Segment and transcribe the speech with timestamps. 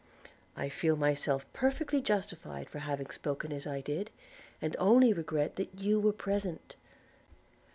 [0.57, 4.09] I feel myself perfectly justified for having spoken as I did,
[4.59, 6.73] and only regret that you were present.